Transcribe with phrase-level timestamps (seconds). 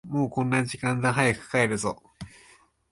[0.07, 2.01] もうこんな時間だ、早く帰るぞ。